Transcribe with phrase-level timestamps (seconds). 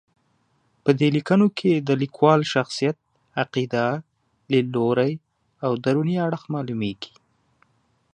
[0.83, 2.97] په دې لیکنو کې د لیکوال شخصیت،
[3.41, 3.87] عقیده،
[4.51, 5.13] لید لوری
[5.65, 7.13] او دروني اړخ معلومېږي.